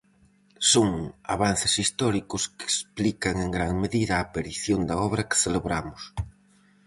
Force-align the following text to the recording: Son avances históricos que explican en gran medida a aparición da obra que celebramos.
Son 0.71 0.89
avances 1.35 1.73
históricos 1.83 2.43
que 2.57 2.65
explican 2.69 3.35
en 3.45 3.49
gran 3.57 3.73
medida 3.83 4.13
a 4.15 4.23
aparición 4.27 4.79
da 4.89 4.95
obra 5.07 5.27
que 5.29 5.41
celebramos. 5.43 6.01